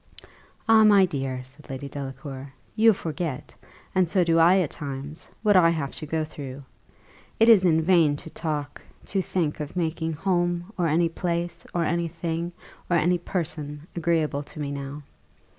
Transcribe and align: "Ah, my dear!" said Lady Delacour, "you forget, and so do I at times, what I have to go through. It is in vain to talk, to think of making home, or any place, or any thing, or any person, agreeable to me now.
"Ah, 0.67 0.83
my 0.83 1.05
dear!" 1.05 1.43
said 1.45 1.69
Lady 1.69 1.87
Delacour, 1.87 2.53
"you 2.75 2.91
forget, 2.91 3.53
and 3.93 4.09
so 4.09 4.23
do 4.23 4.39
I 4.39 4.57
at 4.61 4.71
times, 4.71 5.29
what 5.43 5.55
I 5.55 5.69
have 5.69 5.93
to 5.93 6.07
go 6.07 6.23
through. 6.23 6.63
It 7.39 7.47
is 7.47 7.63
in 7.63 7.83
vain 7.83 8.15
to 8.17 8.31
talk, 8.31 8.81
to 9.05 9.21
think 9.21 9.59
of 9.59 9.75
making 9.75 10.13
home, 10.13 10.73
or 10.75 10.87
any 10.87 11.07
place, 11.09 11.67
or 11.71 11.83
any 11.85 12.07
thing, 12.07 12.51
or 12.89 12.97
any 12.97 13.19
person, 13.19 13.85
agreeable 13.95 14.41
to 14.41 14.59
me 14.59 14.71
now. 14.71 15.03